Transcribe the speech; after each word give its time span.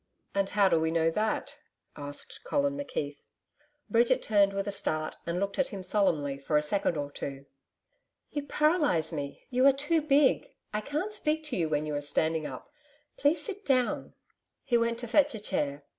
"''And 0.33 0.49
how 0.49 0.67
do 0.67 0.79
we 0.79 0.89
know 0.89 1.11
that?' 1.11 1.59
asked 1.95 2.43
Colin 2.43 2.75
McKeith. 2.75 3.17
Bridget 3.87 4.23
turned 4.23 4.51
with 4.51 4.67
a 4.67 4.71
start 4.71 5.17
and 5.27 5.39
looked 5.39 5.59
at 5.59 5.67
him 5.67 5.83
solemnly 5.83 6.39
for 6.39 6.57
a 6.57 6.61
second 6.63 6.97
or 6.97 7.11
two. 7.11 7.45
'You 8.31 8.47
paralyse 8.47 9.13
me: 9.13 9.45
you 9.51 9.63
are 9.67 9.71
too 9.73 10.01
big. 10.01 10.47
I 10.73 10.81
can't 10.81 11.13
speak 11.13 11.43
to 11.43 11.55
you 11.55 11.69
when 11.69 11.85
you 11.85 11.93
are 11.93 12.01
standing 12.01 12.47
up. 12.47 12.71
Please 13.15 13.43
sit 13.45 13.63
down.' 13.63 14.15
He 14.63 14.75
went 14.75 14.97
to 15.01 15.07
fetch 15.07 15.35
a 15.35 15.39
chair. 15.39 15.83